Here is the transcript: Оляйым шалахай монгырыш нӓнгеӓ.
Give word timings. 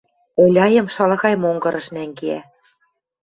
Оляйым 0.41 0.87
шалахай 0.95 1.35
монгырыш 1.43 1.87
нӓнгеӓ. 1.95 2.39